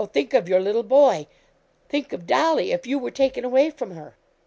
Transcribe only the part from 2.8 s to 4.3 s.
you were taken away from her.'